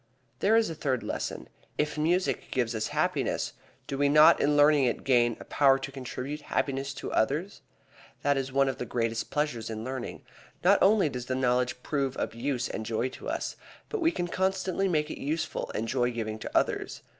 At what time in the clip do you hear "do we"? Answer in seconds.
3.85-4.09